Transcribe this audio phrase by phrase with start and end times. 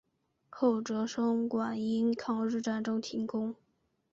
[0.49, 3.53] 后哲生馆因抗日战争停工。